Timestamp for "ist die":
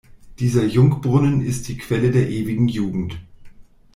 1.41-1.77